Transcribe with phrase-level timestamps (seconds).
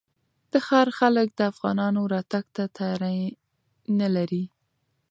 [0.51, 3.19] د ښار خلک د افغانانو راتګ ته تیاری
[3.99, 4.43] نه لري.